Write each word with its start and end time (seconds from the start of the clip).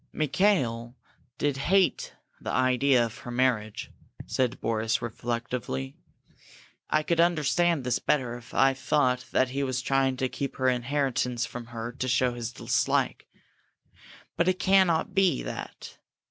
"Mikail 0.13 0.95
did 1.37 1.57
hate 1.57 2.15
the 2.39 2.49
idea 2.49 3.05
of 3.05 3.19
her 3.19 3.29
marriage," 3.29 3.91
said 4.25 4.59
Boris, 4.59 4.99
reflectively. 4.99 5.95
"I 6.89 7.03
could 7.03 7.19
understand 7.19 7.83
this 7.83 7.99
better 7.99 8.33
if 8.35 8.51
I 8.51 8.73
thought 8.73 9.25
that 9.31 9.49
he 9.49 9.61
was 9.61 9.79
trying 9.79 10.17
to 10.17 10.27
keep 10.27 10.55
her 10.55 10.69
inheritance 10.69 11.45
from 11.45 11.67
her 11.67 11.91
to 11.91 12.07
show 12.07 12.33
his 12.33 12.51
dislike. 12.53 13.27
But 14.37 14.47
it 14.47 14.57
cannot 14.57 15.13
be 15.13 15.43
that. 15.43 15.99